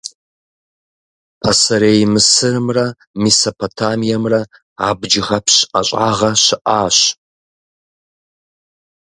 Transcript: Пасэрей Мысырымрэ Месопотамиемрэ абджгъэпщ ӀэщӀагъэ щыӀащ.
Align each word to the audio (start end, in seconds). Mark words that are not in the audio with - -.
Пасэрей 1.39 2.01
Мысырымрэ 2.13 2.85
Месопотамиемрэ 3.21 4.41
абджгъэпщ 4.87 5.55
ӀэщӀагъэ 5.71 6.31
щыӀащ. 6.43 6.97